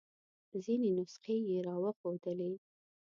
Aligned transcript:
ځینې 0.63 0.89
نسخې 0.97 1.35
یې 1.49 1.57
را 1.67 1.75
وښودلې. 1.83 2.53